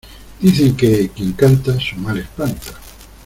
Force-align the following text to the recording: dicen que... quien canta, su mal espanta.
dicen 0.39 0.75
que... 0.75 1.09
quien 1.13 1.33
canta, 1.33 1.79
su 1.79 1.95
mal 1.97 2.17
espanta. 2.17 2.71